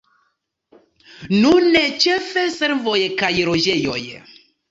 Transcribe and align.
Nune 1.43 1.83
ĉefe 2.05 2.45
servoj 2.55 2.97
kaj 3.23 3.31
loĝejoj. 3.51 4.01